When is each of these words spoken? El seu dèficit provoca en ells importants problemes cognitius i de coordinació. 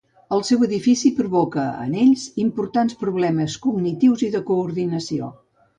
El 0.35 0.39
seu 0.47 0.61
dèficit 0.71 1.15
provoca 1.19 1.67
en 1.85 1.93
ells 2.05 2.25
importants 2.47 2.99
problemes 3.05 3.61
cognitius 3.69 4.29
i 4.31 4.35
de 4.39 4.45
coordinació. 4.51 5.33